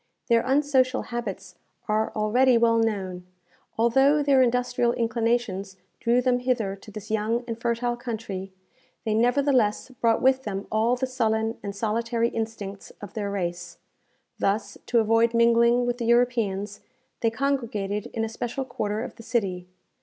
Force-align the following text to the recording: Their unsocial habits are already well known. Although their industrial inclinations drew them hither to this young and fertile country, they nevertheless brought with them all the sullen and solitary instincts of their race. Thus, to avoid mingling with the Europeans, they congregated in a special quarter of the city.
Their 0.29 0.41
unsocial 0.43 1.03
habits 1.13 1.53
are 1.87 2.11
already 2.15 2.57
well 2.57 2.79
known. 2.79 3.27
Although 3.77 4.23
their 4.23 4.41
industrial 4.41 4.93
inclinations 4.93 5.77
drew 5.99 6.21
them 6.23 6.39
hither 6.39 6.75
to 6.75 6.89
this 6.89 7.11
young 7.11 7.43
and 7.47 7.61
fertile 7.61 7.95
country, 7.95 8.51
they 9.05 9.13
nevertheless 9.13 9.89
brought 9.91 10.19
with 10.19 10.41
them 10.41 10.65
all 10.71 10.95
the 10.95 11.05
sullen 11.05 11.59
and 11.61 11.75
solitary 11.75 12.29
instincts 12.29 12.91
of 12.99 13.13
their 13.13 13.29
race. 13.29 13.77
Thus, 14.39 14.75
to 14.87 14.97
avoid 14.97 15.35
mingling 15.35 15.85
with 15.85 15.99
the 15.99 16.05
Europeans, 16.05 16.79
they 17.19 17.29
congregated 17.29 18.07
in 18.07 18.25
a 18.25 18.27
special 18.27 18.65
quarter 18.65 19.03
of 19.03 19.17
the 19.17 19.21
city. 19.23 19.67